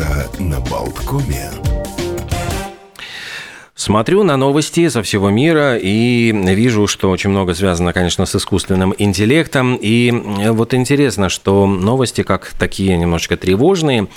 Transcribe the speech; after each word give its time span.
Утро 0.00 0.30
на 0.38 0.60
Болткоме. 0.60 2.09
Смотрю 3.80 4.24
на 4.24 4.36
новости 4.36 4.90
со 4.90 5.02
всего 5.02 5.30
мира 5.30 5.74
и 5.74 6.32
вижу, 6.32 6.86
что 6.86 7.08
очень 7.08 7.30
много 7.30 7.54
связано, 7.54 7.94
конечно, 7.94 8.26
с 8.26 8.36
искусственным 8.36 8.94
интеллектом. 8.98 9.78
И 9.80 10.10
вот 10.50 10.74
интересно, 10.74 11.30
что 11.30 11.66
новости 11.66 12.22
как 12.22 12.52
такие 12.58 12.98
немножечко 12.98 13.38
тревожные, 13.38 14.08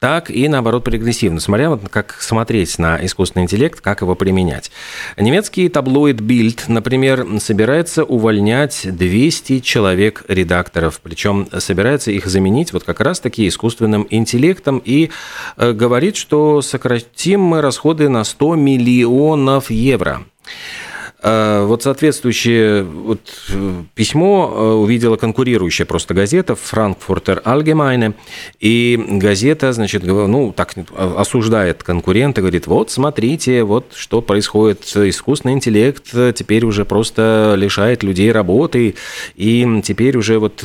так 0.00 0.32
и, 0.32 0.48
наоборот, 0.48 0.82
прогрессивные. 0.82 1.38
Смотря 1.38 1.70
вот 1.70 1.82
как 1.90 2.16
смотреть 2.20 2.76
на 2.80 2.98
искусственный 3.06 3.44
интеллект, 3.44 3.80
как 3.80 4.00
его 4.00 4.16
применять. 4.16 4.72
Немецкий 5.16 5.68
таблоид 5.68 6.20
Bild, 6.20 6.62
например, 6.66 7.24
собирается 7.38 8.02
увольнять 8.02 8.80
200 8.84 9.60
человек-редакторов. 9.60 10.98
Причем 11.00 11.46
собирается 11.58 12.10
их 12.10 12.26
заменить 12.26 12.72
вот 12.72 12.82
как 12.82 12.98
раз-таки 12.98 13.46
искусственным 13.46 14.08
интеллектом 14.10 14.82
и 14.84 15.10
э, 15.56 15.70
говорит, 15.70 16.16
что 16.16 16.62
сократим 16.62 17.42
мы 17.42 17.60
расходы 17.60 18.08
на 18.08 18.24
100 18.24 18.56
миллионов 18.56 19.03
миллионов 19.04 19.70
евро. 19.70 20.24
Э, 21.26 21.64
вот 21.64 21.82
соответствующее 21.82 22.82
вот 22.82 23.20
э, 23.48 23.82
письмо 23.94 24.52
э, 24.54 24.62
увидела 24.74 25.16
конкурирующая 25.16 25.86
просто 25.86 26.12
газета 26.12 26.54
«Франкфуртер 26.54 27.40
Allgemeine», 27.46 28.12
и 28.60 29.02
газета, 29.08 29.72
значит, 29.72 30.02
ну, 30.04 30.52
так 30.54 30.74
осуждает 30.94 31.82
конкурента, 31.82 32.42
говорит, 32.42 32.66
вот, 32.66 32.90
смотрите, 32.90 33.62
вот 33.64 33.92
что 33.94 34.20
происходит, 34.20 34.82
искусственный 34.94 35.54
интеллект 35.54 36.10
теперь 36.34 36.66
уже 36.66 36.84
просто 36.84 37.54
лишает 37.56 38.02
людей 38.02 38.30
работы, 38.30 38.94
и 39.34 39.80
теперь 39.82 40.18
уже 40.18 40.38
вот 40.38 40.58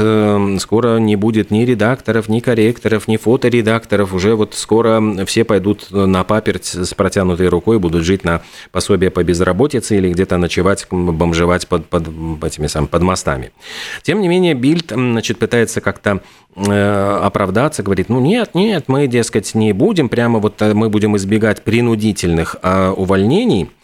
скоро 0.62 0.98
не 0.98 1.16
будет 1.16 1.52
ни 1.52 1.64
редакторов, 1.64 2.28
ни 2.28 2.42
корректоров, 2.42 3.08
ни 3.08 3.16
фоторедакторов, 3.16 4.14
уже 4.14 4.36
вот 4.36 4.56
скоро 4.56 5.26
все 5.26 5.46
пойдут 5.46 5.90
на 5.92 6.24
паперть 6.26 6.66
с 6.66 6.94
протянутой 6.94 7.48
рукой, 7.48 7.80
будут 7.80 8.04
жить 8.04 8.26
на 8.26 8.42
пособие 8.72 9.10
по 9.10 9.24
безработице 9.24 9.98
или 9.98 10.12
где-то 10.12 10.38
на 10.38 10.49
ночевать, 10.50 10.88
бомжевать 10.90 11.68
под, 11.68 11.86
под, 11.86 12.08
этими 12.44 12.66
самыми, 12.66 12.88
под 12.90 13.04
мостами. 13.04 13.52
Тем 14.02 14.20
не 14.20 14.28
менее, 14.28 14.56
Бильд 14.56 14.90
значит, 14.90 15.38
пытается 15.38 15.80
как-то 15.80 16.22
э, 16.56 17.20
оправдаться, 17.22 17.84
говорит, 17.84 18.10
ну 18.10 18.20
нет, 18.20 18.56
нет, 18.56 18.86
мы, 18.88 19.06
дескать, 19.06 19.54
не 19.54 19.74
будем, 19.74 20.10
прямо 20.10 20.40
вот 20.40 20.60
э, 20.62 20.74
мы 20.74 20.90
будем 20.90 21.16
избегать 21.18 21.64
принудительных 21.64 22.56
э, 22.64 22.90
увольнений, 22.90 23.70
а, 23.70 23.79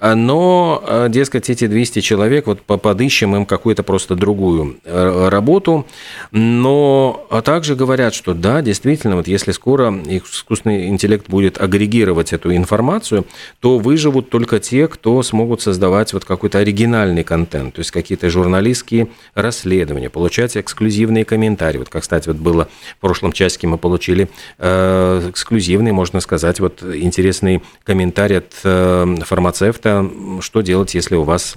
но, 0.00 0.82
а, 0.86 1.08
дескать, 1.08 1.50
эти 1.50 1.66
200 1.66 2.00
человек, 2.00 2.46
вот 2.46 2.62
подыщем 2.62 3.36
им 3.36 3.46
какую-то 3.46 3.82
просто 3.82 4.14
другую 4.14 4.78
э, 4.84 5.28
работу. 5.28 5.86
Но 6.30 7.26
а 7.30 7.42
также 7.42 7.74
говорят, 7.74 8.14
что 8.14 8.34
да, 8.34 8.62
действительно, 8.62 9.16
вот 9.16 9.28
если 9.28 9.52
скоро 9.52 9.90
искусственный 10.06 10.88
интеллект 10.88 11.28
будет 11.28 11.60
агрегировать 11.60 12.32
эту 12.32 12.54
информацию, 12.54 13.26
то 13.60 13.78
выживут 13.78 14.30
только 14.30 14.58
те, 14.58 14.88
кто 14.88 15.22
смогут 15.22 15.62
создавать 15.62 16.12
вот 16.12 16.24
какой-то 16.24 16.58
оригинальный 16.58 17.24
контент, 17.24 17.74
то 17.74 17.80
есть 17.80 17.90
какие-то 17.90 18.30
журналистские 18.30 19.08
расследования, 19.34 20.10
получать 20.10 20.56
эксклюзивные 20.56 21.24
комментарии. 21.24 21.78
Вот, 21.78 21.88
как, 21.88 22.02
кстати, 22.02 22.28
вот 22.28 22.36
было 22.36 22.68
в 22.98 23.00
прошлом 23.00 23.32
часике 23.32 23.66
мы 23.66 23.78
получили 23.78 24.28
э, 24.58 25.30
эксклюзивный, 25.30 25.92
можно 25.92 26.20
сказать, 26.20 26.60
вот 26.60 26.82
интересный 26.82 27.62
комментарий 27.84 28.38
от 28.38 28.52
э, 28.64 29.16
фармацевта, 29.44 30.10
что 30.40 30.62
делать, 30.62 30.94
если 30.94 31.16
у 31.16 31.24
вас 31.24 31.56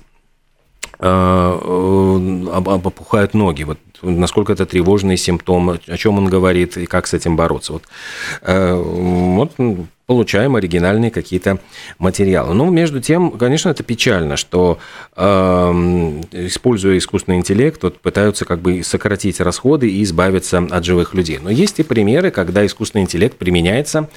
э, 0.99 1.05
э, 1.05 2.49
опухают 2.49 3.33
ноги. 3.33 3.63
Вот 3.63 3.79
насколько 4.01 4.53
это 4.53 4.65
тревожный 4.65 5.17
симптом, 5.17 5.69
о 5.69 5.97
чем 5.97 6.17
он 6.17 6.27
говорит 6.27 6.77
и 6.77 6.85
как 6.85 7.07
с 7.07 7.13
этим 7.13 7.35
бороться. 7.35 7.73
Вот, 7.73 7.83
э, 8.41 8.73
вот 8.73 9.51
получаем 10.05 10.55
оригинальные 10.55 11.11
какие-то 11.11 11.59
материалы. 11.99 12.53
Но 12.53 12.65
между 12.69 13.01
тем, 13.01 13.31
конечно, 13.31 13.69
это 13.69 13.83
печально, 13.83 14.37
что 14.37 14.77
используя 15.17 16.97
искусственный 16.97 17.37
интеллект, 17.37 17.83
вот, 17.83 17.99
пытаются 17.99 18.45
как 18.45 18.61
бы 18.61 18.83
сократить 18.83 19.41
расходы 19.41 19.89
и 19.89 20.03
избавиться 20.03 20.59
от 20.59 20.85
живых 20.85 21.13
людей. 21.13 21.39
Но 21.41 21.49
есть 21.49 21.79
и 21.79 21.83
примеры, 21.83 22.31
когда 22.31 22.65
искусственный 22.65 23.03
интеллект 23.03 23.37
применяется 23.37 24.07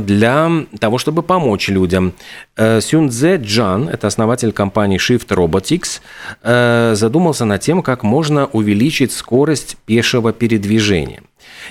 для 0.00 0.50
того, 0.78 0.98
чтобы 0.98 1.22
помочь 1.22 1.68
людям. 1.68 2.12
Э, 2.56 2.80
Сюнзе 2.80 3.36
Джан, 3.36 3.88
это 3.88 4.06
основатель 4.06 4.52
компании 4.52 4.98
Shift 4.98 5.28
Robotics, 5.28 6.00
э, 6.42 6.94
задумался 6.94 7.44
над 7.44 7.60
тем, 7.60 7.82
как 7.82 8.02
можно 8.02 8.46
увеличить 8.46 9.12
скорость 9.12 9.76
пешего 9.86 10.32
передвижения. 10.32 11.22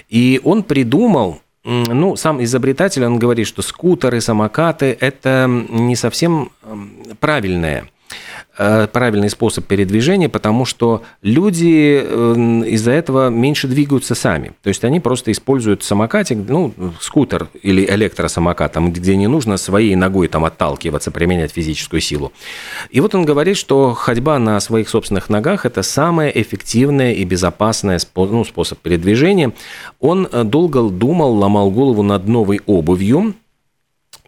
И 0.09 0.42
он 0.44 0.64
придумал 0.64 1.40
ну, 1.66 2.16
сам 2.16 2.42
изобретатель, 2.44 3.06
он 3.06 3.20
говорит, 3.20 3.46
что 3.46 3.62
скутеры, 3.62 4.22
самокаты– 4.22 4.97
это 5.00 5.46
не 5.70 5.96
совсем 5.96 6.52
правильное 7.20 7.84
Э, 7.84 7.99
правильный 8.92 9.30
способ 9.30 9.66
передвижения, 9.66 10.28
потому 10.28 10.66
что 10.66 11.03
люди 11.22 12.03
э, 12.03 12.34
из-за 12.68 12.92
этого 12.92 13.30
меньше 13.30 13.68
двигаются 13.68 14.16
сами. 14.16 14.52
То 14.64 14.68
есть 14.68 14.84
они 14.84 15.00
просто 15.00 15.31
используют 15.31 15.84
самокатик, 15.84 16.40
ну, 16.47 16.74
скутер 17.00 17.47
или 17.62 17.86
электросамокат, 17.86 18.74
там, 18.74 18.92
где 18.92 19.16
не 19.16 19.28
нужно 19.28 19.56
своей 19.58 19.96
ногой 19.96 20.28
там 20.28 20.44
отталкиваться, 20.44 21.12
применять 21.12 21.52
физическую 21.52 22.02
силу. 22.02 22.34
И 22.90 23.00
вот 23.00 23.16
он 23.16 23.24
говорит, 23.24 23.56
что 23.56 23.94
ходьба 23.94 24.40
на 24.40 24.59
своих 24.59 24.90
собственных 24.90 25.30
ногах– 25.30 25.66
это 25.68 25.81
самое 25.81 26.30
эффективное 26.41 27.14
и 27.14 27.24
безопасное 27.24 28.00
ну, 28.16 28.44
способ 28.44 28.80
передвижения. 28.80 29.53
Он 30.00 30.28
э, 30.30 30.44
долго 30.44 30.90
думал, 30.90 31.34
ломал 31.36 31.72
голову 31.72 32.03
над 32.03 32.28
новой 32.28 32.59
обувью, 32.66 33.36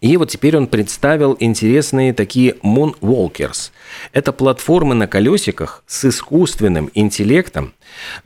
и 0.02 0.16
вот 0.16 0.30
теперь 0.30 0.56
он 0.56 0.66
представил 0.66 1.36
интересные 1.38 2.12
такие 2.12 2.56
Moonwalkers. 2.64 3.70
Это 4.12 4.32
платформы 4.32 4.96
на 4.96 5.06
колесиках 5.06 5.84
с 5.86 6.04
искусственным 6.04 6.90
интеллектом. 6.92 7.72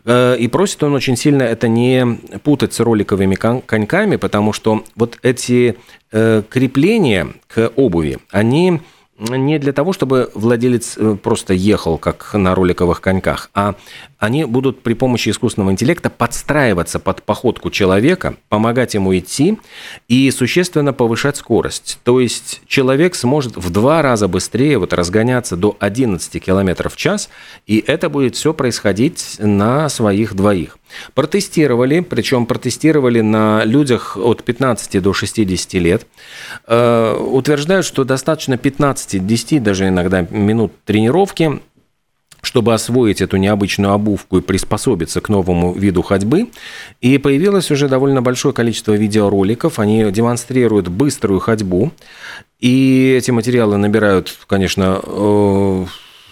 Э, 0.06 0.36
и 0.38 0.48
просит 0.48 0.82
он 0.82 0.94
очень 0.94 1.16
сильно 1.16 1.42
это 1.42 1.68
не 1.68 2.18
путать 2.42 2.72
с 2.72 2.80
роликовыми 2.80 3.34
коньками, 3.34 4.16
потому 4.16 4.54
что 4.54 4.84
вот 4.94 5.18
эти 5.22 5.76
э, 6.12 6.42
крепления 6.48 7.34
к 7.46 7.70
обуви, 7.76 8.20
они 8.30 8.80
не 9.18 9.58
для 9.58 9.72
того, 9.72 9.92
чтобы 9.92 10.30
владелец 10.34 10.96
э, 10.96 11.16
просто 11.22 11.54
ехал, 11.54 11.98
как 11.98 12.34
на 12.34 12.54
роликовых 12.54 13.00
коньках, 13.00 13.50
а 13.54 13.74
они 14.18 14.44
будут 14.44 14.82
при 14.82 14.94
помощи 14.94 15.30
искусственного 15.30 15.72
интеллекта 15.72 16.10
подстраиваться 16.10 16.98
под 16.98 17.22
походку 17.22 17.70
человека, 17.70 18.36
помогать 18.48 18.94
ему 18.94 19.16
идти 19.16 19.58
и 20.08 20.30
существенно 20.30 20.92
повышать 20.92 21.36
скорость. 21.36 21.98
То 22.04 22.20
есть 22.20 22.62
человек 22.66 23.14
сможет 23.14 23.56
в 23.56 23.70
два 23.70 24.02
раза 24.02 24.28
быстрее 24.28 24.78
вот 24.78 24.92
разгоняться 24.92 25.56
до 25.56 25.76
11 25.80 26.42
км 26.42 26.88
в 26.88 26.96
час, 26.96 27.28
и 27.66 27.82
это 27.86 28.08
будет 28.08 28.36
все 28.36 28.52
происходить 28.52 29.36
на 29.38 29.88
своих 29.88 30.34
двоих. 30.34 30.78
Протестировали, 31.14 32.00
причем 32.00 32.46
протестировали 32.46 33.20
на 33.20 33.64
людях 33.64 34.16
от 34.16 34.42
15 34.42 35.02
до 35.02 35.12
60 35.12 35.74
лет. 35.74 36.06
Э, 36.66 37.16
утверждают, 37.16 37.86
что 37.86 38.04
достаточно 38.04 38.54
15-10, 38.54 39.60
даже 39.60 39.88
иногда 39.88 40.22
минут 40.30 40.72
тренировки, 40.84 41.60
чтобы 42.46 42.74
освоить 42.74 43.20
эту 43.20 43.36
необычную 43.36 43.92
обувку 43.92 44.38
и 44.38 44.40
приспособиться 44.40 45.20
к 45.20 45.28
новому 45.28 45.72
виду 45.74 46.02
ходьбы. 46.02 46.48
И 47.00 47.18
появилось 47.18 47.70
уже 47.70 47.88
довольно 47.88 48.22
большое 48.22 48.54
количество 48.54 48.92
видеороликов. 48.92 49.78
Они 49.78 50.10
демонстрируют 50.10 50.88
быструю 50.88 51.40
ходьбу. 51.40 51.90
И 52.60 53.14
эти 53.18 53.32
материалы 53.32 53.76
набирают, 53.76 54.38
конечно, 54.46 55.00
э, 55.02 55.86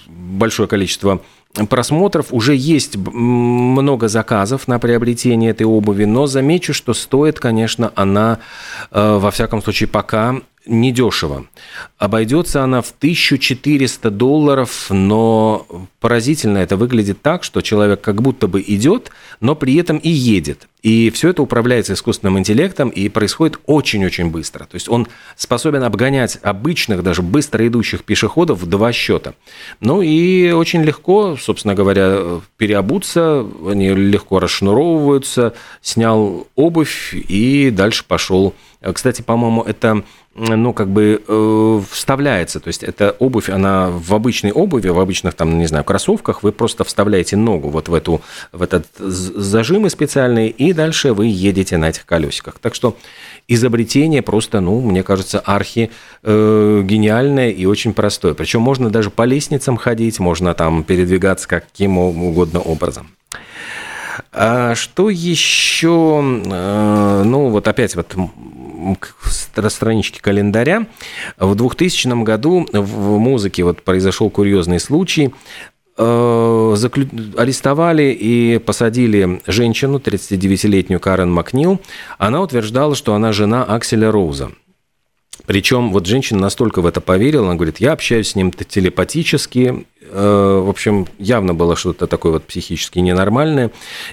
большое 0.07 0.69
количество 0.69 1.21
просмотров, 1.69 2.27
уже 2.31 2.55
есть 2.55 2.97
много 2.97 4.09
заказов 4.09 4.67
на 4.67 4.79
приобретение 4.79 5.51
этой 5.51 5.65
обуви, 5.65 6.05
но 6.05 6.27
замечу, 6.27 6.75
что 6.75 6.95
стоит, 6.95 7.39
конечно, 7.39 7.93
она, 7.95 8.39
э, 8.91 9.19
во 9.19 9.31
всяком 9.31 9.63
случае, 9.63 9.89
пока 9.89 10.37
недешево. 10.67 11.47
Обойдется 11.99 12.63
она 12.63 12.83
в 12.83 12.91
1400 12.91 14.11
долларов, 14.11 14.87
но 14.91 15.67
поразительно 16.01 16.59
это 16.59 16.77
выглядит 16.77 17.23
так, 17.23 17.45
что 17.45 17.61
человек 17.61 18.01
как 18.01 18.23
будто 18.23 18.47
бы 18.47 18.63
идет, 18.67 19.11
но 19.41 19.55
при 19.55 19.77
этом 19.77 19.99
и 19.99 20.09
едет. 20.09 20.69
И 20.83 21.11
все 21.11 21.31
это 21.31 21.43
управляется 21.43 21.95
искусственным 21.95 22.39
интеллектом 22.39 22.91
и 22.91 23.09
происходит 23.09 23.59
очень-очень 23.65 24.31
быстро. 24.31 24.65
То 24.65 24.75
есть 24.75 24.89
он 24.89 25.07
способен 25.35 25.83
обгонять 25.83 26.39
обычных, 26.43 27.03
даже 27.03 27.23
быстро 27.23 27.67
идущих 27.67 28.05
пешеходов 28.05 28.61
в 28.61 28.67
два 28.67 28.93
счета. 28.93 29.35
Ну 29.81 30.03
и 30.03 30.51
очень 30.51 30.83
легко, 30.83 31.37
собственно 31.41 31.75
говоря, 31.75 32.43
переобуться, 32.59 33.47
они 33.67 33.95
легко 33.95 34.41
расшнуровываются, 34.41 35.55
снял 35.81 36.47
обувь 36.55 37.15
и 37.15 37.71
дальше 37.71 38.05
пошел. 38.07 38.55
Кстати, 38.93 39.23
по-моему, 39.23 39.63
это 39.63 40.05
ну, 40.37 40.73
как 40.73 40.89
бы 40.89 41.23
э, 41.27 41.81
вставляется. 41.91 42.61
То 42.61 42.69
есть 42.69 42.83
эта 42.83 43.15
обувь, 43.19 43.49
она 43.49 43.91
в 43.91 44.15
обычной 44.15 44.53
обуви, 44.53 44.89
в 44.89 44.99
обычных, 44.99 45.35
там, 45.35 45.59
не 45.59 45.67
знаю, 45.67 45.85
кроссовках, 45.85 46.43
вы 46.43 46.53
просто 46.53 46.85
вставляете 46.85 47.37
ногу 47.37 47.69
вот 47.69 47.89
в, 47.89 47.95
эту, 47.95 48.21
в 48.53 48.63
этот 48.63 48.87
зажимы 48.99 49.91
специальные, 49.91 50.51
и 50.51 50.73
дальше 50.73 51.13
вы 51.13 51.27
едете 51.27 51.77
на 51.77 51.89
этих 51.89 52.05
колесиках. 52.05 52.59
Так 52.61 52.75
что 52.75 52.97
изобретение 53.47 54.23
просто, 54.23 54.61
ну, 54.61 54.81
мне 54.81 55.03
кажется, 55.03 55.39
архи 55.39 55.91
э, 56.23 56.83
гениальное 56.85 57.51
и 57.51 57.65
очень 57.67 57.95
простое. 57.95 58.35
Причем 58.35 58.61
можно 58.61 58.91
даже 58.91 59.11
по 59.11 59.23
лестницам 59.23 59.77
ходить, 59.77 60.19
можно 60.19 60.55
там 60.55 60.83
передвигаться 60.83 61.49
каким 61.49 61.99
угодно 61.99 62.61
образом. 62.61 63.09
А 64.33 64.75
что 64.75 65.11
еще? 65.11 66.21
Э, 66.47 67.23
ну, 67.25 67.49
вот 67.51 67.69
опять 67.69 67.95
вот 67.95 68.17
странички 69.69 70.21
календаря. 70.21 70.87
В 71.39 71.55
2000 71.55 72.23
году 72.23 72.67
в 72.73 73.19
музыке 73.19 73.65
вот 73.65 73.83
произошел 73.83 74.31
курьезный 74.31 74.81
случай. 74.81 75.33
Э, 75.97 76.75
заклю... 76.77 77.09
Арестовали 77.37 78.17
и 78.19 78.59
посадили 78.59 79.41
женщину, 79.47 79.99
39-летнюю 79.99 81.01
Карен 81.01 81.31
Макнил. 81.31 81.81
Она 82.19 82.43
утверждала, 82.43 82.95
что 82.95 83.15
она 83.15 83.33
жена 83.33 83.65
Акселя 83.65 84.11
Роуза. 84.11 84.51
Причем 85.47 85.93
вот 85.93 86.07
женщина 86.07 86.41
настолько 86.41 86.81
в 86.81 86.87
это 86.87 87.01
поверила, 87.01 87.47
она 87.47 87.57
говорит, 87.57 87.79
я 87.79 87.93
общаюсь 87.93 88.31
с 88.31 88.35
ним 88.35 88.51
телепатически, 88.51 89.87
в 90.13 90.69
общем, 90.69 91.07
явно 91.19 91.55
было 91.55 91.77
что-то 91.77 92.07
такое 92.07 92.33
вот 92.33 92.45
психически 92.45 92.99
ненормальное, 92.99 93.71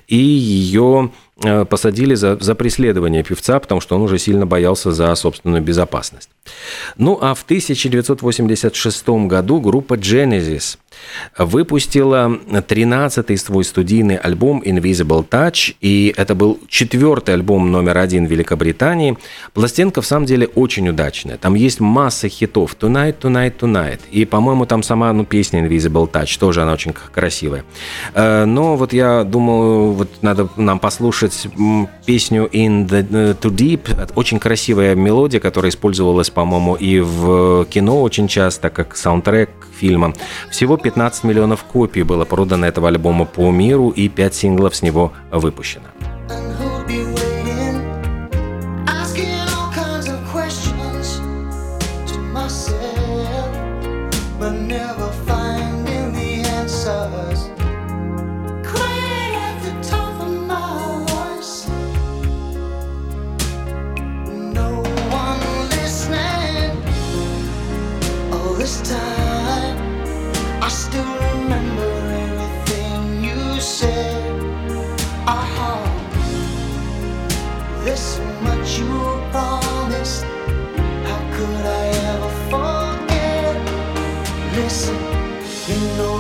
и 0.08 0.16
ее 0.16 1.12
э, 1.44 1.66
посадили 1.66 2.16
за, 2.16 2.38
за 2.40 2.56
преследование 2.56 3.24
певца, 3.24 3.60
потому 3.60 3.82
что 3.82 3.96
он 3.96 4.02
уже 4.02 4.18
сильно 4.18 4.46
боялся 4.46 4.92
за 4.92 5.14
собственную 5.16 5.62
безопасность. 5.62 6.30
Ну 6.98 7.18
а 7.22 7.34
в 7.34 7.44
1986 7.44 9.10
году 9.28 9.60
группа 9.60 9.96
Genesis 9.96 10.78
выпустила 11.38 12.40
13-й 12.48 13.38
свой 13.38 13.64
студийный 13.64 14.18
альбом 14.18 14.62
Invisible 14.64 15.28
Touch, 15.28 15.76
и 15.82 16.14
это 16.18 16.36
был 16.36 16.60
четвертый 16.68 17.34
альбом 17.34 17.72
номер 17.72 17.98
один 17.98 18.26
Великобритании. 18.26 19.18
Пластинка 19.54 20.02
в 20.02 20.06
самом 20.06 20.26
деле 20.26 20.48
очень 20.48 20.88
удачная. 20.90 21.38
Там 21.38 21.56
есть 21.56 21.80
масса 21.80 22.30
хитов 22.30 22.76
Tonight, 22.80 23.16
Tonight, 23.22 23.58
Tonight. 23.60 24.00
И, 24.12 24.26
по-моему, 24.26 24.66
там 24.66 24.84
сама 24.84 25.12
ну, 25.14 25.26
песня 25.26 25.66
Invisible 25.66 25.81
Touch, 25.90 26.40
тоже 26.40 26.62
она 26.62 26.74
очень 26.74 26.94
красивая. 26.94 27.64
Э, 28.14 28.46
но 28.46 28.76
вот 28.76 28.94
я 28.94 29.24
думаю, 29.24 29.92
вот 29.92 30.10
надо 30.22 30.50
нам 30.56 30.80
послушать 30.80 31.48
песню 32.06 32.48
In 32.52 32.88
the 32.88 33.06
э, 33.12 33.36
Too 33.40 33.52
Deep. 33.52 34.12
Очень 34.16 34.40
красивая 34.40 34.96
мелодия, 34.96 35.40
которая 35.40 35.72
использовалась, 35.72 36.30
по-моему, 36.30 36.76
и 36.76 37.00
в 37.00 37.66
кино 37.66 38.02
очень 38.02 38.28
часто, 38.28 38.70
как 38.70 38.96
саундтрек 38.96 39.50
фильма. 39.78 40.14
Всего 40.50 40.78
15 40.78 41.24
миллионов 41.24 41.64
копий 41.64 42.04
было 42.04 42.26
продано 42.26 42.68
этого 42.68 42.88
альбома 42.88 43.26
по 43.26 43.50
миру 43.52 43.90
и 43.90 44.10
5 44.10 44.36
синглов 44.36 44.76
с 44.76 44.82
него 44.82 45.14
выпущено. 45.32 45.86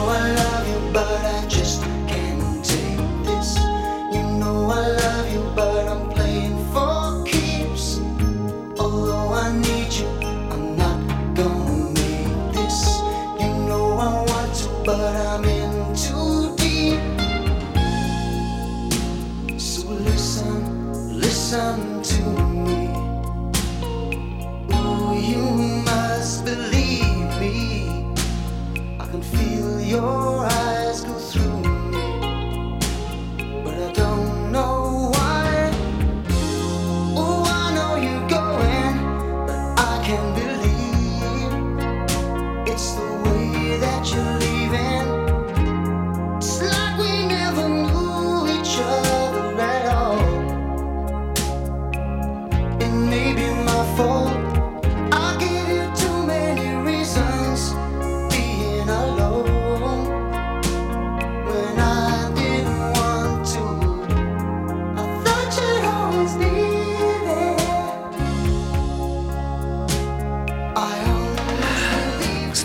I 0.04 0.41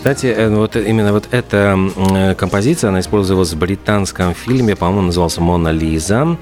Кстати, 0.07 0.27
э, 0.27 0.47
вот 0.47 0.77
именно 0.77 1.11
вот 1.11 1.27
эта 1.31 1.77
э, 1.97 2.33
композиция, 2.35 2.91
она 2.91 3.01
использовалась 3.01 3.51
в 3.51 3.57
британском 3.57 4.33
фильме, 4.33 4.73
по-моему, 4.73 5.07
назывался 5.07 5.41
«Мона 5.41 5.67
Лиза», 5.67 6.37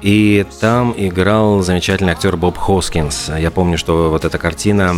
и 0.00 0.46
там 0.60 0.94
играл 0.96 1.60
замечательный 1.60 2.12
актер 2.12 2.38
Боб 2.38 2.56
Хоскинс. 2.56 3.32
Я 3.38 3.50
помню, 3.50 3.76
что 3.76 4.08
вот 4.08 4.24
эта 4.24 4.38
картина 4.38 4.94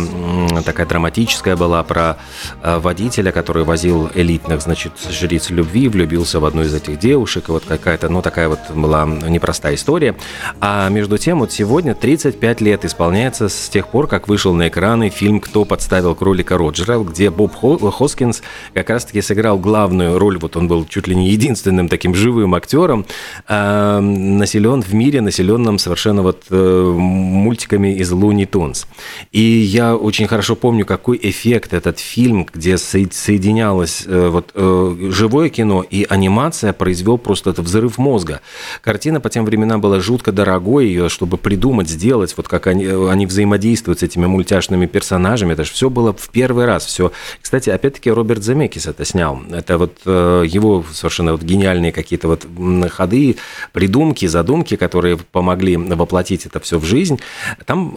такая 0.65 0.85
драматическая 0.85 1.57
была 1.57 1.83
про 1.83 2.15
э, 2.63 2.77
водителя, 2.77 3.33
который 3.33 3.65
возил 3.65 4.09
элитных, 4.15 4.61
значит, 4.61 4.93
жриц 5.09 5.49
любви, 5.49 5.89
влюбился 5.89 6.39
в 6.39 6.45
одну 6.45 6.61
из 6.61 6.73
этих 6.73 6.97
девушек, 6.97 7.49
и 7.49 7.51
вот 7.51 7.65
какая-то, 7.67 8.07
ну, 8.07 8.21
такая 8.21 8.47
вот 8.47 8.59
была 8.73 9.05
непростая 9.05 9.75
история. 9.75 10.15
А 10.61 10.87
между 10.87 11.17
тем, 11.17 11.39
вот 11.39 11.51
сегодня 11.51 11.93
35 11.93 12.61
лет 12.61 12.85
исполняется 12.85 13.49
с 13.49 13.67
тех 13.67 13.89
пор, 13.89 14.07
как 14.07 14.29
вышел 14.29 14.53
на 14.53 14.69
экраны 14.69 15.09
фильм 15.09 15.41
«Кто 15.41 15.65
подставил 15.65 16.15
кролика 16.15 16.57
Роджера», 16.57 16.99
где 16.99 17.29
Боб 17.29 17.53
Хоскинс 17.57 18.04
Хоскинс 18.05 18.43
как 18.75 18.91
раз-таки 18.91 19.21
сыграл 19.21 19.57
главную 19.57 20.19
роль, 20.19 20.37
вот 20.37 20.55
он 20.55 20.67
был 20.67 20.85
чуть 20.85 21.07
ли 21.07 21.15
не 21.15 21.29
единственным 21.31 21.89
таким 21.89 22.13
живым 22.13 22.53
актером, 22.53 23.05
э, 23.47 23.99
населен 23.99 24.83
в 24.83 24.93
мире, 24.93 25.21
населенном 25.21 25.79
совершенно 25.79 26.21
вот 26.21 26.43
э, 26.51 26.93
мультиками 26.95 27.95
из 27.95 28.11
Луни 28.11 28.45
Тунс. 28.45 28.85
И 29.31 29.41
я 29.41 29.95
очень 29.95 30.27
хорошо 30.27 30.55
помню, 30.55 30.85
какой 30.85 31.19
эффект 31.21 31.73
этот 31.73 31.99
фильм, 31.99 32.47
где 32.53 32.77
соединялось 32.77 34.03
э, 34.05 34.29
вот 34.29 34.51
э, 34.53 35.09
живое 35.11 35.49
кино 35.49 35.83
и 35.89 36.05
анимация, 36.07 36.73
произвел 36.73 37.17
просто 37.17 37.49
это 37.49 37.63
взрыв 37.63 37.97
мозга. 37.97 38.41
Картина 38.81 39.19
по 39.19 39.29
тем 39.29 39.45
временам 39.45 39.81
была 39.81 39.99
жутко 39.99 40.31
дорогой, 40.31 40.85
ее, 40.87 41.09
чтобы 41.09 41.37
придумать, 41.37 41.89
сделать, 41.89 42.35
вот 42.37 42.47
как 42.47 42.67
они, 42.67 42.85
они 42.85 43.25
взаимодействуют 43.25 43.99
с 44.01 44.03
этими 44.03 44.27
мультяшными 44.27 44.85
персонажами, 44.85 45.53
это 45.53 45.63
же 45.63 45.71
все 45.71 45.89
было 45.89 46.13
в 46.13 46.29
первый 46.29 46.65
раз, 46.65 46.85
все. 46.85 47.11
Кстати, 47.41 47.69
опять 47.69 47.84
опять-таки 47.85 48.09
Роберт 48.09 48.43
Земекис 48.43 48.87
это 48.87 49.05
снял. 49.05 49.39
Это 49.51 49.77
вот 49.77 49.99
его 50.05 50.83
совершенно 50.91 51.33
вот 51.33 51.43
гениальные 51.43 51.91
какие-то 51.91 52.27
вот 52.27 52.47
ходы, 52.91 53.37
придумки, 53.73 54.25
задумки, 54.25 54.75
которые 54.75 55.17
помогли 55.17 55.77
воплотить 55.77 56.45
это 56.45 56.59
все 56.59 56.79
в 56.79 56.85
жизнь. 56.85 57.19
Там 57.65 57.95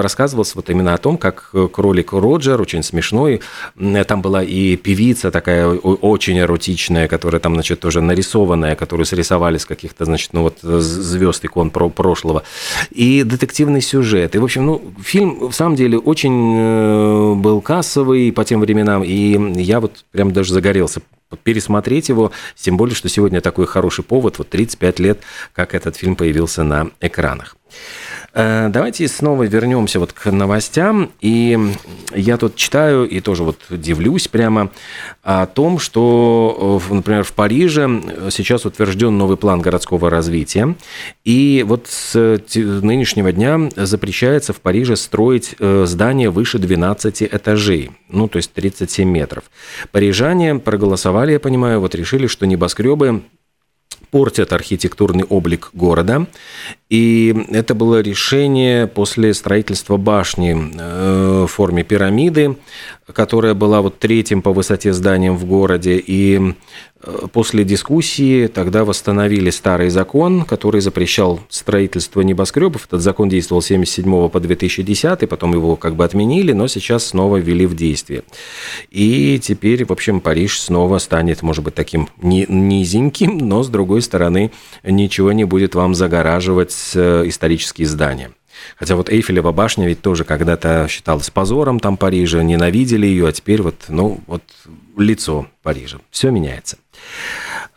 рассказывалось 0.00 0.54
вот 0.54 0.70
именно 0.70 0.94
о 0.94 0.98
том, 0.98 1.18
как 1.18 1.50
кролик 1.72 2.12
Роджер, 2.12 2.60
очень 2.60 2.82
смешной, 2.82 3.40
там 4.06 4.22
была 4.22 4.42
и 4.42 4.76
певица 4.76 5.30
такая 5.30 5.68
очень 5.68 6.38
эротичная, 6.38 7.08
которая 7.08 7.40
там, 7.40 7.54
значит, 7.54 7.80
тоже 7.80 8.00
нарисованная, 8.00 8.74
которую 8.76 9.04
срисовали 9.06 9.58
с 9.58 9.66
каких-то, 9.66 10.04
значит, 10.04 10.32
ну 10.32 10.42
вот 10.42 10.60
звезд 10.62 11.44
икон 11.44 11.70
про 11.70 11.90
прошлого. 11.90 12.42
И 12.90 13.22
детективный 13.22 13.80
сюжет. 13.80 14.34
И, 14.34 14.38
в 14.38 14.44
общем, 14.44 14.66
ну, 14.66 14.82
фильм, 15.02 15.50
в 15.50 15.52
самом 15.54 15.76
деле, 15.76 15.98
очень 15.98 16.54
э, 16.56 17.34
был 17.34 17.60
кассовый 17.60 18.32
по 18.32 18.44
тем 18.44 18.60
временам, 18.60 19.02
и 19.04 19.25
я 19.32 19.80
вот 19.80 20.04
прям 20.10 20.32
даже 20.32 20.52
загорелся 20.52 21.00
пересмотреть 21.42 22.08
его, 22.08 22.32
тем 22.54 22.76
более, 22.76 22.94
что 22.94 23.08
сегодня 23.08 23.40
такой 23.40 23.66
хороший 23.66 24.04
повод, 24.04 24.38
вот 24.38 24.48
35 24.48 24.98
лет, 25.00 25.20
как 25.52 25.74
этот 25.74 25.96
фильм 25.96 26.14
появился 26.14 26.62
на 26.62 26.90
экранах. 27.00 27.56
Э, 28.38 28.68
давайте 28.68 29.08
снова 29.08 29.44
вернемся 29.44 29.98
вот 29.98 30.12
к 30.12 30.30
новостям. 30.30 31.10
И 31.22 31.58
я 32.14 32.36
тут 32.36 32.54
читаю 32.56 33.08
и 33.08 33.20
тоже 33.20 33.44
вот 33.44 33.58
дивлюсь 33.70 34.28
прямо 34.28 34.70
о 35.22 35.46
том, 35.46 35.78
что, 35.78 36.82
э, 36.90 36.94
например, 36.94 37.24
в 37.24 37.32
Париже 37.32 37.88
сейчас 38.30 38.66
утвержден 38.66 39.16
новый 39.16 39.38
план 39.38 39.62
городского 39.62 40.10
развития. 40.10 40.74
И 41.24 41.64
вот 41.66 41.86
с 41.88 42.14
нынешнего 42.54 43.32
дня 43.32 43.70
запрещается 43.74 44.52
в 44.52 44.60
Париже 44.60 44.96
строить 44.96 45.54
э, 45.58 45.84
здания 45.86 46.28
выше 46.28 46.58
12 46.58 47.22
этажей. 47.22 47.90
Ну, 48.10 48.28
то 48.28 48.36
есть 48.36 48.52
37 48.52 49.08
метров. 49.08 49.44
Парижане 49.92 50.56
проголосовали, 50.56 51.32
я 51.32 51.40
понимаю, 51.40 51.80
вот 51.80 51.94
решили, 51.94 52.26
что 52.26 52.46
небоскребы 52.46 53.22
портят 54.10 54.52
архитектурный 54.52 55.24
облик 55.24 55.70
города. 55.72 56.26
И 56.88 57.34
это 57.50 57.74
было 57.74 58.00
решение 58.00 58.86
после 58.86 59.34
строительства 59.34 59.96
башни 59.96 60.56
э, 60.78 61.44
в 61.44 61.48
форме 61.48 61.82
пирамиды, 61.82 62.56
которая 63.12 63.54
была 63.54 63.82
вот 63.82 63.98
третьим 63.98 64.42
по 64.42 64.52
высоте 64.52 64.92
зданием 64.92 65.36
в 65.36 65.44
городе. 65.44 66.02
И 66.04 66.54
после 67.32 67.64
дискуссии 67.64 68.46
тогда 68.46 68.84
восстановили 68.84 69.50
старый 69.50 69.90
закон, 69.90 70.44
который 70.44 70.80
запрещал 70.80 71.40
строительство 71.48 72.22
небоскребов. 72.22 72.86
Этот 72.86 73.02
закон 73.02 73.28
действовал 73.28 73.62
с 73.62 73.66
1977 73.66 74.28
по 74.28 74.40
2010, 74.40 75.28
потом 75.28 75.52
его 75.52 75.76
как 75.76 75.94
бы 75.94 76.04
отменили, 76.04 76.52
но 76.52 76.66
сейчас 76.68 77.06
снова 77.06 77.36
ввели 77.36 77.66
в 77.66 77.76
действие. 77.76 78.22
И 78.90 79.38
теперь, 79.42 79.84
в 79.84 79.92
общем, 79.92 80.20
Париж 80.20 80.60
снова 80.60 80.98
станет, 80.98 81.42
может 81.42 81.64
быть, 81.64 81.74
таким 81.74 82.08
низеньким, 82.20 83.38
но, 83.38 83.62
с 83.62 83.68
другой 83.68 84.02
стороны, 84.02 84.50
ничего 84.82 85.32
не 85.32 85.44
будет 85.44 85.74
вам 85.74 85.94
загораживать 85.94 86.92
э, 86.94 87.24
исторические 87.26 87.86
здания. 87.86 88.30
Хотя 88.78 88.96
вот 88.96 89.10
Эйфелева 89.10 89.52
башня 89.52 89.86
ведь 89.86 90.00
тоже 90.00 90.24
когда-то 90.24 90.86
считалась 90.88 91.30
позором 91.30 91.80
там 91.80 91.96
Парижа, 91.96 92.42
ненавидели 92.42 93.06
ее, 93.06 93.28
а 93.28 93.32
теперь 93.32 93.62
вот, 93.62 93.76
ну, 93.88 94.20
вот 94.26 94.42
лицо 94.96 95.46
Парижа. 95.62 95.98
Все 96.10 96.30
меняется. 96.30 96.78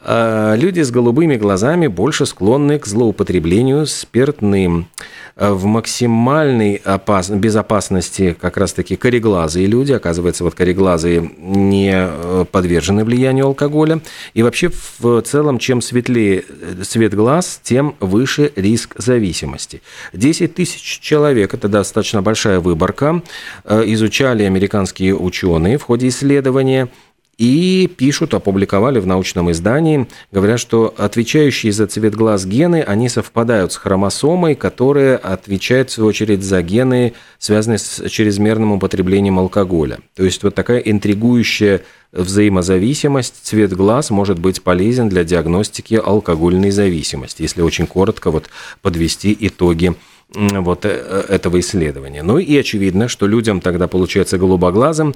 А, 0.01 0.55
люди 0.55 0.81
с 0.81 0.91
голубыми 0.91 1.36
глазами 1.36 1.88
больше 1.88 2.25
склонны 2.25 2.79
к 2.79 2.86
злоупотреблению 2.86 3.86
спиртным. 3.86 4.88
А, 5.36 5.53
в 5.53 5.65
максимальной 5.65 6.75
опас... 6.75 7.29
безопасности 7.29 8.36
как 8.39 8.58
раз-таки 8.58 8.96
кореглазые 8.96 9.67
люди, 9.67 9.91
оказывается, 9.91 10.43
вот 10.43 10.55
кореглазые 10.55 11.31
не 11.38 11.91
э, 11.93 12.46
подвержены 12.50 13.03
влиянию 13.03 13.48
алкоголя. 13.48 14.00
И 14.34 14.41
вообще 14.41 14.72
в 15.00 15.22
целом, 15.22 15.60
чем 15.60 15.81
светлее 15.81 16.43
э, 16.48 16.84
цвет 16.84 17.13
глаз, 17.13 17.60
тем 17.62 17.96
выше 18.00 18.53
риск 18.55 18.96
зависимости. 18.98 19.81
10 20.13 20.55
тысяч 20.55 21.00
человек, 21.00 21.53
это 21.53 21.67
достаточно 21.67 22.22
большая 22.22 22.62
выборка, 22.62 23.22
э, 23.65 23.84
изучали 23.88 24.43
американские 24.43 25.15
ученые 25.15 25.77
в 25.77 25.84
ходе 25.84 26.08
исследования– 26.08 26.88
и 27.39 27.89
пишут, 27.96 28.34
опубликовали 28.34 29.00
в 29.00 29.08
научном 29.08 29.50
издании, 29.50 30.08
говорят, 30.29 30.60
что 30.60 30.93
отвечающие 30.98 31.72
за 31.72 31.88
цвет 31.88 32.13
глаз 32.13 32.46
гены, 32.46 32.84
они 32.86 33.08
совпадают 33.08 33.72
с 33.72 33.77
хромосомой, 33.77 34.55
которая 34.55 35.15
отвечает, 35.15 35.89
в 35.89 35.93
свою 35.93 36.10
очередь, 36.10 36.43
за 36.43 36.62
гены, 36.62 37.13
связанные 37.38 37.79
с 37.79 38.10
чрезмерным 38.10 38.74
употреблением 38.74 39.39
алкоголя. 39.39 40.00
То 40.17 40.25
есть 40.25 40.43
вот 40.43 40.53
такая 40.53 40.79
интригующая 40.79 41.81
взаимозависимость, 42.12 43.36
цвет 43.43 43.72
глаз 43.72 44.10
может 44.10 44.38
быть 44.38 44.62
полезен 44.62 45.08
для 45.08 45.24
диагностики 45.24 45.93
алкогольной 45.93 46.72
зависимости, 46.72 47.43
если 47.43 47.62
очень 47.62 47.88
коротко 47.88 48.31
вот 48.31 48.50
подвести 48.81 49.36
итоги 49.39 49.96
вот 50.36 50.86
э, 50.86 50.90
этого 51.30 51.60
исследования. 51.60 52.22
Ну 52.24 52.38
и 52.38 52.58
очевидно, 52.58 53.08
что 53.08 53.28
людям 53.28 53.62
тогда, 53.62 53.88
получается, 53.88 54.38
голубоглазым 54.38 55.16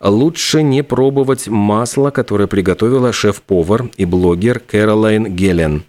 лучше 0.00 0.62
не 0.62 0.82
пробовать 0.82 1.48
масло, 1.48 2.10
которое 2.10 2.46
приготовила 2.46 3.12
шеф-повар 3.12 3.90
и 3.96 4.04
блогер 4.04 4.60
Кэролайн 4.60 5.34
Гелен. 5.34 5.84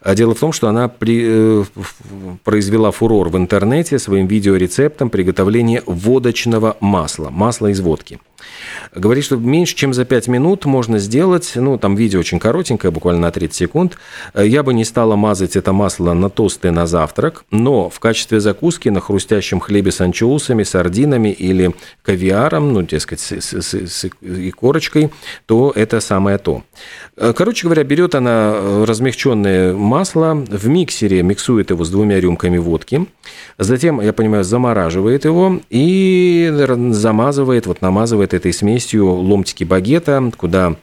А 0.00 0.14
дело 0.14 0.34
в 0.34 0.40
том, 0.40 0.52
что 0.52 0.68
она 0.68 0.88
при, 0.88 1.22
э, 1.24 1.64
произвела 2.42 2.90
фурор 2.90 3.28
в 3.28 3.36
интернете 3.36 3.98
своим 3.98 4.26
видеорецептом 4.26 5.10
приготовления 5.10 5.82
водочного 5.86 6.76
масла, 6.80 7.30
масла 7.30 7.68
из 7.68 7.80
водки– 7.80 8.18
Говорит, 8.94 9.24
что 9.24 9.36
меньше, 9.36 9.74
чем 9.76 9.94
за 9.94 10.04
5 10.04 10.28
минут 10.28 10.64
можно 10.64 10.98
сделать, 10.98 11.52
ну, 11.54 11.78
там 11.78 11.94
видео 11.94 12.20
очень 12.20 12.38
коротенькое, 12.38 12.90
буквально 12.90 13.22
на 13.22 13.30
30 13.30 13.54
секунд. 13.54 13.98
Я 14.34 14.62
бы 14.62 14.74
не 14.74 14.84
стала 14.84 15.16
мазать 15.16 15.56
это 15.56 15.72
масло 15.72 16.12
на 16.12 16.30
тосты 16.30 16.70
на 16.70 16.86
завтрак, 16.86 17.44
но 17.50 17.88
в 17.88 18.00
качестве 18.00 18.40
закуски 18.40 18.88
на 18.88 19.00
хрустящем 19.00 19.60
хлебе 19.60 19.92
с 19.92 20.00
анчоусами, 20.00 20.62
сардинами 20.62 21.28
или 21.28 21.74
кавиаром, 22.02 22.72
ну, 22.72 22.82
дескать, 22.82 23.20
с, 23.20 23.32
с, 23.32 23.52
с, 23.52 23.74
с 23.74 24.10
и 24.20 24.50
корочкой, 24.50 25.10
то 25.46 25.72
это 25.74 26.00
самое 26.00 26.38
то. 26.38 26.62
Короче 27.16 27.66
говоря, 27.66 27.84
берет 27.84 28.14
она 28.14 28.84
размягченное 28.86 29.74
масло, 29.74 30.34
в 30.34 30.68
миксере 30.68 31.22
миксует 31.22 31.70
его 31.70 31.84
с 31.84 31.90
двумя 31.90 32.18
рюмками 32.18 32.58
водки, 32.58 33.06
затем, 33.58 34.00
я 34.00 34.12
понимаю, 34.12 34.44
замораживает 34.44 35.24
его 35.24 35.60
и 35.68 36.50
замазывает, 36.90 37.66
вот 37.66 37.82
намазывает 37.82 38.29
заливает 38.30 38.34
этой 38.34 38.52
смесью 38.52 39.06
ломтики 39.06 39.64
багета, 39.64 40.32
куда 40.36 40.76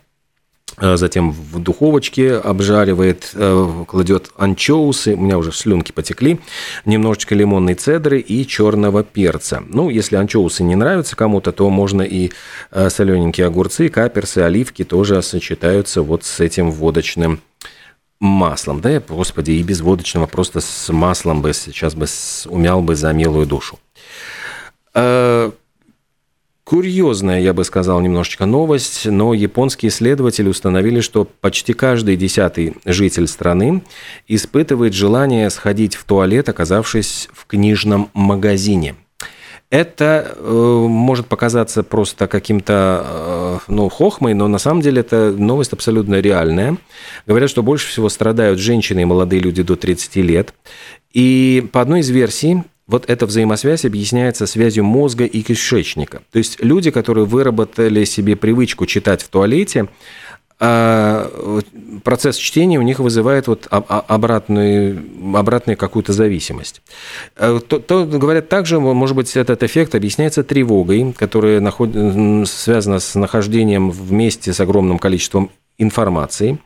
э, 0.78 0.98
затем 0.98 1.32
в 1.32 1.60
духовочке 1.60 2.36
обжаривает, 2.36 3.32
э, 3.34 3.86
кладет 3.88 4.30
анчоусы, 4.38 5.16
у 5.16 5.18
меня 5.18 5.38
уже 5.38 5.52
слюнки 5.52 5.92
потекли, 5.92 6.40
немножечко 6.86 7.36
лимонной 7.36 7.76
цедры 7.76 8.20
и 8.20 8.46
черного 8.46 9.04
перца. 9.04 9.64
Ну, 9.68 9.90
если 9.90 10.18
анчоусы 10.18 10.64
не 10.64 10.76
нравятся 10.76 11.16
кому-то, 11.16 11.52
то 11.52 11.70
можно 11.70 12.02
и 12.02 12.32
э, 12.72 12.90
солененькие 12.90 13.48
огурцы, 13.48 13.90
каперсы, 13.90 14.40
оливки 14.40 14.84
тоже 14.84 15.22
сочетаются 15.22 16.02
вот 16.02 16.24
с 16.24 16.40
этим 16.40 16.72
водочным 16.72 17.40
маслом. 18.20 18.82
Да, 18.82 19.00
господи, 19.00 19.52
и 19.52 19.64
без 19.64 19.82
водочного, 19.82 20.28
просто 20.28 20.60
с 20.60 20.92
маслом 20.94 21.42
бы 21.42 21.54
сейчас 21.54 21.94
бы 21.94 22.08
умял 22.50 22.82
бы 22.82 22.96
за 22.96 23.14
милую 23.14 23.46
душу. 23.46 23.80
Курьезная, 26.68 27.40
я 27.40 27.54
бы 27.54 27.64
сказал, 27.64 28.02
немножечко 28.02 28.46
новость, 28.46 29.06
но 29.06 29.34
японские 29.34 29.88
исследователи 29.90 30.50
установили, 30.50 31.00
что 31.00 31.24
почти 31.24 31.72
каждый 31.72 32.18
десятый 32.18 32.76
житель 32.84 33.28
страны 33.28 33.84
испытывает 34.28 34.94
желание 34.94 35.50
сходить 35.50 35.96
в 35.96 36.04
туалет, 36.04 36.50
оказавшись 36.50 37.30
в 37.32 37.46
книжном 37.46 38.10
магазине. 38.14 38.96
Это 39.70 40.36
э, 40.36 40.86
может 40.90 41.28
показаться 41.28 41.84
просто 41.84 42.28
каким-то 42.28 43.06
э, 43.06 43.58
ну, 43.70 43.88
хохмой, 43.88 44.34
но 44.34 44.50
на 44.50 44.58
самом 44.58 44.82
деле 44.82 45.00
это 45.00 45.32
новость 45.32 45.72
абсолютно 45.72 46.20
реальная. 46.20 46.76
Говорят, 47.26 47.50
что 47.50 47.64
больше 47.64 47.88
всего 47.88 48.10
страдают 48.10 48.60
женщины 48.60 49.04
и 49.04 49.06
молодые 49.06 49.42
люди 49.42 49.64
до 49.64 49.78
30 49.78 50.18
лет. 50.18 50.54
И 51.14 51.66
по 51.72 51.80
одной 51.80 52.02
из 52.02 52.10
версий, 52.10 52.64
вот 52.88 53.10
эта 53.10 53.26
взаимосвязь 53.26 53.86
объясняется 53.86 54.48
связью 54.48 54.86
мозга 54.86 55.26
и 55.26 55.42
кишечника. 55.42 56.22
То 56.32 56.38
есть 56.38 56.64
люди, 56.64 56.90
которые 56.90 57.26
выработали 57.26 58.06
себе 58.06 58.36
привычку 58.36 58.86
читать 58.86 59.22
в 59.22 59.28
туалете, 59.28 59.88
а, 60.60 61.62
процесс 62.04 62.36
чтения 62.38 62.80
у 62.80 62.82
них 62.82 62.98
вызывает 62.98 63.48
вот 63.48 63.68
обратную, 63.70 65.04
обратную 65.36 65.78
какую-то 65.78 66.14
зависимость. 66.14 66.82
Э, 67.36 67.60
то, 67.68 67.78
то, 67.78 68.06
говорят, 68.06 68.50
также, 68.50 68.80
может 68.80 69.16
быть, 69.16 69.36
этот 69.36 69.62
эффект 69.62 69.94
объясняется 69.94 70.44
тревогой, 70.44 71.14
которая 71.16 71.60
наход... 71.60 71.92
связана 72.48 73.00
с 73.00 73.14
нахождением 73.14 73.92
вместе 73.92 74.52
с 74.52 74.60
огромным 74.60 74.98
количеством 74.98 75.52
информацией. 75.78 76.58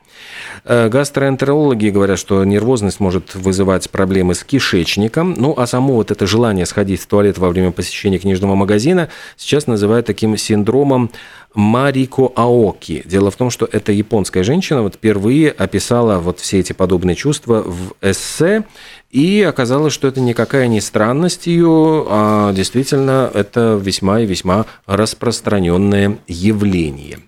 Э, 0.63 0.89
гастроэнтерологи 0.89 1.89
говорят, 1.89 2.20
что 2.20 2.44
нервозность 2.44 3.00
может 3.00 3.36
вызывать 3.36 3.89
проблемы 3.89 4.36
с 4.36 4.44
кишечником. 4.44 5.34
Ну, 5.38 5.53
а 5.58 5.68
само 5.68 5.96
вот 5.96 6.12
это 6.12 6.27
желание 6.27 6.65
сходить 6.65 7.01
в 7.01 7.08
туалет 7.08 7.38
во 7.38 7.50
время 7.50 7.72
посещения 7.72 8.20
книжного 8.20 8.56
магазина 8.56 9.10
сейчас 9.38 9.68
называют 9.68 10.06
таким 10.06 10.38
синдромом 10.38 11.12
Марико 11.53 12.32
Аоки. 12.36 13.03
Дело 13.06 13.32
в 13.32 13.36
том, 13.36 13.50
что 13.50 13.68
эта 13.70 13.91
японская 13.91 14.44
женщина 14.44 14.82
вот 14.82 14.96
впервые 14.96 15.51
описала 15.51 16.20
вот 16.20 16.39
все 16.39 16.60
эти 16.60 16.72
подобные 16.72 17.15
чувства 17.15 17.63
в 17.65 17.94
эссе, 18.01 18.63
и 19.10 19.41
оказалось, 19.41 19.94
что 19.94 20.08
это 20.08 20.22
никакая 20.22 20.68
не 20.68 20.80
странность 20.80 21.48
ее, 21.48 22.06
а 22.10 22.53
действительно 22.53 23.30
это 23.34 23.77
весьма 23.82 24.22
и 24.22 24.25
весьма 24.25 24.65
распространенное 24.86 26.20
явление. 26.27 27.20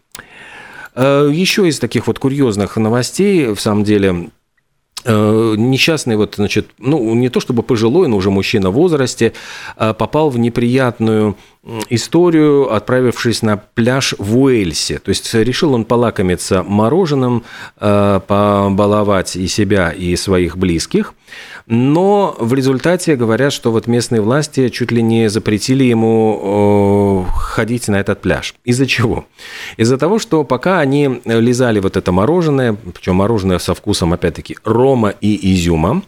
Э, 0.95 1.29
еще 1.31 1.67
из 1.67 1.79
таких 1.79 2.07
вот 2.07 2.19
курьезных 2.19 2.77
новостей, 2.77 3.47
в 3.47 3.59
самом 3.59 3.83
деле, 3.83 4.29
э, 5.05 5.55
несчастный 5.57 6.15
вот, 6.15 6.35
значит, 6.35 6.69
ну, 6.77 7.13
не 7.15 7.29
то 7.29 7.39
чтобы 7.39 7.63
пожилой, 7.63 8.07
но 8.07 8.17
уже 8.17 8.29
мужчина 8.29 8.69
в 8.69 8.73
возрасте, 8.73 9.33
э, 9.77 9.93
попал 9.93 10.29
в 10.29 10.37
неприятную 10.37 11.35
историю, 11.89 12.73
отправившись 12.73 13.41
на 13.41 13.57
пляж 13.57 14.15
в 14.17 14.37
Уэльсе. 14.37 14.99
То 14.99 15.09
есть 15.09 15.33
решил 15.33 15.73
он 15.73 15.85
полакомиться 15.85 16.61
мороженым, 16.63 17.43
побаловать 17.79 19.35
и 19.35 19.47
себя, 19.47 19.91
и 19.91 20.15
своих 20.15 20.57
близких. 20.57 21.13
Но 21.65 22.35
в 22.37 22.53
результате 22.53 23.15
говорят, 23.15 23.53
что 23.53 23.71
вот 23.71 23.87
местные 23.87 24.21
власти 24.21 24.67
чуть 24.67 24.91
ли 24.91 25.01
не 25.01 25.29
запретили 25.29 25.85
ему 25.85 27.25
ходить 27.33 27.87
на 27.87 27.95
этот 28.01 28.19
пляж. 28.21 28.53
Из-за 28.65 28.85
чего? 28.85 29.25
Из-за 29.77 29.97
того, 29.97 30.19
что 30.19 30.43
пока 30.43 30.79
они 30.81 31.21
лизали 31.23 31.79
вот 31.79 31.95
это 31.95 32.11
мороженое, 32.11 32.73
причем 32.93 33.15
мороженое 33.15 33.59
со 33.59 33.73
вкусом, 33.73 34.11
опять-таки, 34.11 34.57
рома 34.65 35.13
и 35.21 35.53
изюма, 35.53 36.01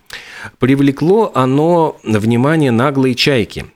привлекло 0.59 1.31
оно 1.33 1.95
внимание 2.03 2.71
наглой 2.71 3.15
чайки. 3.15 3.67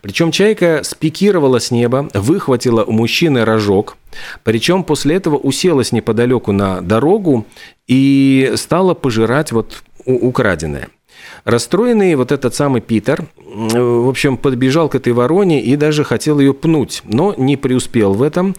Причем 0.00 0.30
чайка 0.30 0.82
спикировала 0.84 1.60
с 1.60 1.70
неба, 1.70 2.08
выхватила 2.14 2.84
у 2.84 2.92
мужчины 2.92 3.44
рожок, 3.44 3.96
причем 4.44 4.84
после 4.84 5.16
этого 5.16 5.36
уселась 5.36 5.92
неподалеку 5.92 6.52
на 6.52 6.80
дорогу 6.80 7.46
и 7.86 8.52
стала 8.56 8.94
пожирать 8.94 9.52
вот 9.52 9.82
украденное. 10.04 10.88
Расстроенный 11.44 12.14
вот 12.14 12.32
этот 12.32 12.54
самый 12.54 12.80
Питер, 12.80 13.26
в 13.36 14.08
общем, 14.08 14.36
подбежал 14.36 14.88
к 14.88 14.94
этой 14.94 15.12
вороне 15.12 15.62
и 15.62 15.76
даже 15.76 16.04
хотел 16.04 16.40
ее 16.40 16.54
пнуть, 16.54 17.02
но 17.04 17.34
не 17.36 17.56
преуспел 17.56 18.12
в 18.14 18.22
этом. 18.22 18.54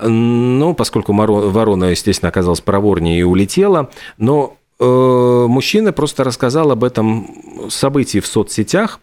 Ну, 0.00 0.74
поскольку 0.74 1.12
ворона, 1.12 1.86
естественно, 1.86 2.28
оказалась 2.28 2.60
проворнее 2.60 3.20
и 3.20 3.22
улетела, 3.22 3.90
но 4.18 4.56
э, 4.78 4.84
мужчина 4.84 5.92
просто 5.92 6.24
рассказал 6.24 6.70
об 6.70 6.84
этом 6.84 7.70
событии 7.70 8.18
в 8.20 8.26
соцсетях 8.26 9.00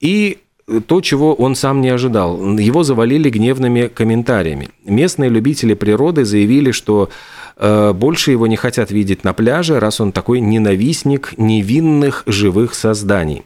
и 0.00 0.38
то, 0.80 1.00
чего 1.00 1.34
он 1.34 1.54
сам 1.54 1.80
не 1.80 1.90
ожидал. 1.90 2.56
Его 2.56 2.82
завалили 2.82 3.30
гневными 3.30 3.88
комментариями. 3.88 4.70
Местные 4.84 5.30
любители 5.30 5.74
природы 5.74 6.24
заявили, 6.24 6.72
что 6.72 7.10
Э, 7.56 7.92
больше 7.92 8.30
его 8.30 8.46
не 8.46 8.56
хотят 8.56 8.90
видеть 8.90 9.24
на 9.24 9.32
пляже, 9.32 9.78
раз 9.78 10.00
он 10.00 10.12
такой 10.12 10.40
ненавистник 10.40 11.34
невинных 11.36 12.24
живых 12.26 12.74
созданий. 12.74 13.42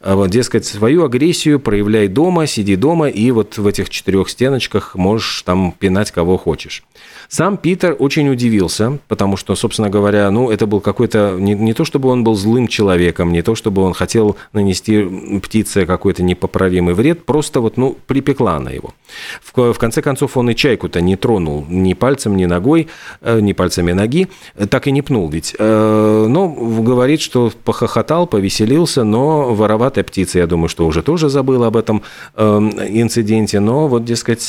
А 0.00 0.16
вот, 0.16 0.30
дескать, 0.30 0.64
свою 0.64 1.04
агрессию 1.04 1.60
проявляй 1.60 2.08
дома, 2.08 2.46
сиди 2.46 2.76
дома, 2.76 3.08
и 3.08 3.30
вот 3.30 3.58
в 3.58 3.66
этих 3.66 3.90
четырех 3.90 4.28
стеночках 4.28 4.96
можешь 4.96 5.42
там 5.42 5.72
пинать 5.78 6.10
кого 6.10 6.36
хочешь. 6.36 6.82
Сам 7.30 7.56
Питер 7.56 7.94
очень 7.96 8.28
удивился, 8.28 8.98
потому 9.06 9.36
что, 9.36 9.54
собственно 9.54 9.88
говоря, 9.88 10.30
ну, 10.32 10.50
это 10.50 10.66
был 10.66 10.80
какой-то, 10.80 11.36
не, 11.38 11.54
не 11.54 11.74
то 11.74 11.84
чтобы 11.84 12.08
он 12.08 12.24
был 12.24 12.34
злым 12.34 12.66
человеком, 12.66 13.32
не 13.32 13.42
то 13.42 13.54
чтобы 13.54 13.82
он 13.82 13.94
хотел 13.94 14.36
нанести 14.52 15.40
птице 15.40 15.86
какой-то 15.86 16.24
непоправимый 16.24 16.94
вред, 16.94 17.24
просто 17.24 17.60
вот, 17.60 17.76
ну, 17.76 17.96
припекла 18.06 18.58
на 18.58 18.70
его. 18.70 18.94
В, 19.42 19.72
в 19.72 19.78
конце 19.78 20.02
концов, 20.02 20.36
он 20.36 20.50
и 20.50 20.56
чайку-то 20.56 21.00
не 21.00 21.14
тронул 21.14 21.64
ни 21.68 21.94
пальцем, 21.94 22.36
ни 22.36 22.46
ногой, 22.46 22.88
э, 23.20 23.40
ни 23.40 23.52
пальцами 23.52 23.92
ноги, 23.92 24.28
так 24.68 24.88
и 24.88 24.90
не 24.90 25.02
пнул 25.02 25.28
ведь. 25.28 25.54
Э, 25.56 26.26
но 26.28 26.48
говорит, 26.48 27.20
что 27.20 27.52
похохотал, 27.64 28.26
повеселился, 28.26 29.04
но 29.04 29.54
вороватая 29.54 30.02
птица, 30.02 30.38
я 30.38 30.48
думаю, 30.48 30.68
что 30.68 30.84
уже 30.84 31.02
тоже 31.02 31.28
забыла 31.28 31.68
об 31.68 31.76
этом 31.76 32.02
эм, 32.36 32.70
инциденте, 32.70 33.60
но 33.60 33.86
вот, 33.86 34.04
дескать, 34.04 34.44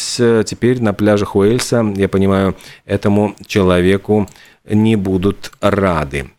теперь 0.45 0.81
на 0.81 0.93
пляжах 0.93 1.35
Уэльса, 1.35 1.85
я 1.95 2.09
понимаю, 2.09 2.50
этому 2.85 3.35
человеку 3.45 4.27
не 4.65 4.95
будут 4.95 5.51
рады. 5.61 6.31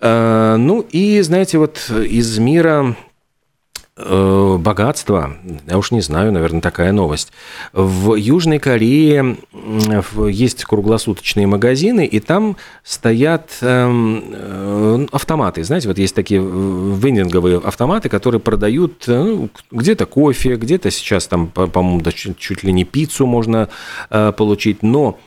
Э, 0.00 0.56
ну 0.58 0.86
и, 0.90 1.20
знаете, 1.22 1.58
вот 1.58 1.90
из 1.90 2.38
мира 2.38 2.96
Э, 4.00 4.56
богатство, 4.60 5.34
я 5.66 5.76
уж 5.76 5.90
не 5.90 6.00
знаю, 6.00 6.30
наверное, 6.30 6.60
такая 6.60 6.92
новость. 6.92 7.32
В 7.72 8.14
Южной 8.14 8.60
Корее 8.60 9.38
есть 10.28 10.64
круглосуточные 10.64 11.48
магазины, 11.48 12.06
и 12.06 12.20
там 12.20 12.56
стоят 12.84 13.58
эм, 13.60 14.22
э, 14.30 15.06
автоматы. 15.10 15.64
Знаете, 15.64 15.88
вот 15.88 15.98
есть 15.98 16.14
такие 16.14 16.40
вендинговые 16.40 17.58
автоматы, 17.58 18.08
которые 18.08 18.40
продают 18.40 19.02
ну, 19.08 19.48
где-то 19.72 20.06
кофе, 20.06 20.54
где-то 20.54 20.92
сейчас 20.92 21.26
там, 21.26 21.48
по-моему, 21.48 22.00
чуть 22.38 22.62
ли 22.62 22.72
не 22.72 22.84
пиццу 22.84 23.26
можно 23.26 23.68
получить, 24.08 24.84
но 24.84 25.18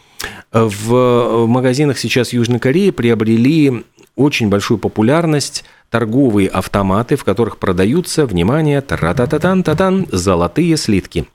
в 0.52 1.46
магазинах 1.48 1.98
сейчас 1.98 2.34
Южной 2.34 2.60
Кореи 2.60 2.90
приобрели 2.90 3.84
очень 4.16 4.50
большую 4.50 4.78
популярность 4.78 5.64
торговые 5.90 6.48
автоматы, 6.48 7.16
в 7.16 7.24
которых 7.24 7.58
продаются, 7.58 8.26
внимание, 8.26 8.82
тра-та-та-тан-та-тан, 8.82 10.08
золотые 10.12 10.78
слитки. 10.78 11.26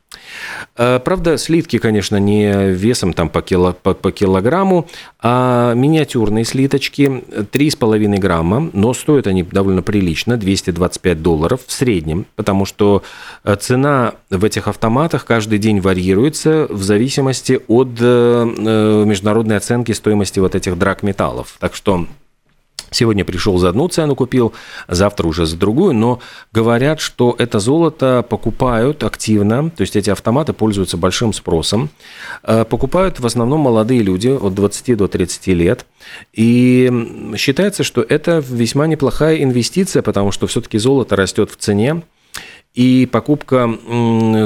Э, 0.77 0.99
правда, 0.99 1.39
слитки, 1.39 1.79
конечно, 1.79 2.17
не 2.17 2.73
весом 2.73 3.13
там 3.13 3.29
по, 3.29 3.43
кило, 3.43 3.73
по, 3.73 3.95
по 3.95 4.13
килограмму, 4.13 4.89
а 5.21 5.75
миниатюрные 5.75 6.45
слиточки 6.45 7.03
3,5 7.03 8.19
грамма, 8.19 8.71
но 8.73 8.95
стоят 8.95 9.27
они 9.27 9.43
довольно 9.43 9.83
прилично, 9.83 10.37
225 10.37 11.23
долларов 11.23 11.61
в 11.67 11.73
среднем, 11.73 12.27
потому 12.37 12.65
что 12.65 13.03
э, 13.45 13.57
цена 13.57 14.15
в 14.31 14.45
этих 14.45 14.69
автоматах 14.69 15.25
каждый 15.25 15.59
день 15.59 15.81
варьируется 15.81 16.67
в 16.71 16.83
зависимости 16.83 17.61
от 17.69 17.89
э, 18.01 19.05
международной 19.07 19.57
оценки 19.57 19.93
стоимости 19.93 20.41
вот 20.41 20.55
этих 20.55 20.79
драгметаллов. 20.79 21.57
Так 21.59 21.75
что 21.75 22.07
Сегодня 22.97 23.27
пришел 23.27 23.59
за 23.59 23.69
одну 23.69 23.89
цену, 23.89 24.17
купил, 24.17 24.55
завтра 24.89 25.27
уже 25.29 25.45
за 25.45 25.59
другую, 25.59 25.93
но 25.93 26.19
говорят, 26.51 26.99
что 26.99 27.37
это 27.39 27.59
золото 27.59 28.25
покупают 28.27 29.05
активно, 29.05 29.69
то 29.69 29.83
есть 29.83 29.97
эти 29.97 30.09
автоматы 30.09 30.55
пользуются 30.55 30.97
большим 30.97 31.35
спросом. 31.35 31.91
Э, 32.43 32.65
покупают 32.65 33.21
в 33.21 33.27
основном 33.27 33.61
молодые 33.61 34.01
люди 34.01 34.29
от 34.29 34.55
20 34.55 34.97
до 34.97 35.09
30 35.09 35.49
лет. 35.49 35.85
И 36.33 36.91
считается, 37.37 37.85
что 37.85 38.01
это 38.01 38.43
весьма 38.49 38.87
неплохая 38.87 39.43
инвестиция, 39.43 40.01
потому 40.01 40.33
что 40.33 40.47
все-таки 40.47 40.79
золото 40.79 41.17
растет 41.17 41.51
в 41.51 41.57
цене. 41.57 42.03
И 42.73 43.07
покупка 43.13 43.69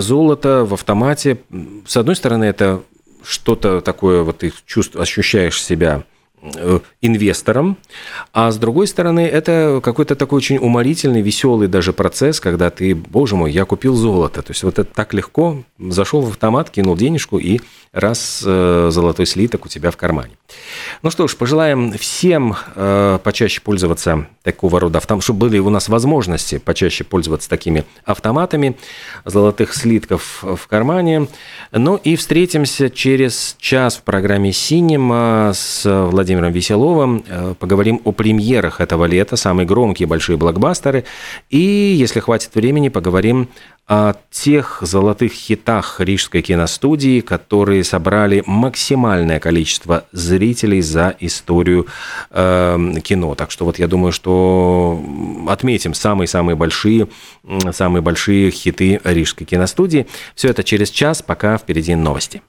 золота 0.01 0.65
в 0.65 0.75
автомате, 0.75 1.39
с 1.87 1.97
одной 1.97 2.17
стороны, 2.17 2.47
это 2.47 2.83
что-то 3.23 3.81
такое, 3.81 4.25
вот 4.25 4.39
ты 4.39 4.53
чувств, 4.67 4.97
ощущаешь 4.97 5.63
себя 5.63 6.03
Э, 6.43 6.81
инвестором, 7.03 7.77
а 8.33 8.51
с 8.51 8.57
другой 8.57 8.87
стороны, 8.87 9.21
это 9.21 9.81
какой-то 9.83 10.15
такой 10.15 10.39
очень 10.39 10.57
уморительный, 10.57 11.21
веселый 11.21 11.69
даже 11.69 11.93
процесс, 11.93 12.41
когда 12.41 12.71
ты, 12.71 12.95
боже 12.95 13.37
мой, 13.37 13.53
я 13.53 13.67
купил 13.67 13.95
золото. 13.95 14.41
То 14.41 14.53
есть 14.53 14.63
вот 14.63 14.79
это 14.79 14.91
так 14.91 15.13
легко, 15.13 15.63
зашел 15.79 16.23
в 16.23 16.31
автомат, 16.31 16.71
кинул 16.71 16.97
денежку 16.97 17.39
и 17.39 17.61
раз 17.93 18.43
э, 18.47 18.89
золотой 18.91 19.27
слиток 19.27 19.67
у 19.67 19.69
тебя 19.69 19.91
в 19.91 19.97
кармане. 19.97 20.33
Ну 21.03 21.11
что 21.11 21.27
ж, 21.27 21.37
пожелаем 21.37 21.93
всем 21.93 22.57
э, 22.75 23.19
почаще 23.23 23.61
пользоваться 23.61 24.27
такого 24.43 24.81
рода 24.81 24.99
автоматами, 24.99 25.25
чтобы 25.25 25.41
были 25.41 25.59
у 25.59 25.71
нас 25.71 25.89
возможности 25.89 26.59
почаще 26.59 27.05
пользоваться 27.05 27.51
такими 27.51 27.85
автоматами, 28.05 28.77
золотых 29.25 29.75
слитков 29.75 30.43
в 30.43 30.67
кармане. 30.69 31.29
Ну 31.73 31.97
и 31.97 32.17
встретимся 32.17 32.91
через 32.91 33.57
час 33.59 33.97
в 33.97 34.03
программе 34.03 34.53
«Синема» 34.53 35.53
с 35.55 35.83
Владимиром 35.85 36.30
Веселовым. 36.39 37.25
Э, 37.27 37.55
поговорим 37.59 38.01
о 38.05 38.13
премьерах 38.13 38.81
этого 38.81 39.05
лета, 39.05 39.37
самые 39.37 39.67
громкие 39.67 40.07
большие 40.07 40.37
блокбастеры. 40.37 41.05
И, 41.49 41.59
если 41.59 42.21
хватит 42.21 42.55
времени, 42.55 42.89
поговорим 42.89 43.49
о 43.87 44.15
тех 44.31 44.79
золотых 44.83 45.33
хитах 45.33 46.01
рижской 46.01 46.43
киностудии, 46.43 47.21
которые 47.21 47.83
собрали 47.83 48.45
максимальное 48.47 49.41
количество 49.41 50.05
зрителей 50.13 50.81
за 50.81 51.17
историю 51.19 51.89
э, 52.31 52.95
кино. 53.03 53.35
Так 53.35 53.51
что 53.51 53.65
вот 53.65 53.81
я 53.81 53.89
думаю, 53.89 54.13
что 54.13 55.03
отметим 55.49 55.95
самые-самые 55.95 56.55
большие, 56.55 57.09
самые 57.73 58.01
большие 58.01 58.53
хиты 58.53 59.01
рижской 59.03 59.45
киностудии. 59.45 60.07
Все 60.37 60.49
это 60.49 60.63
через 60.63 60.91
час, 60.91 61.21
пока 61.21 61.59
впереди 61.59 61.97
новости. 61.97 62.43